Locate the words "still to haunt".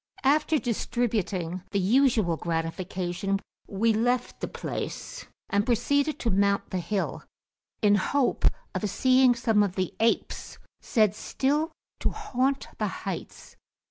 11.13-12.67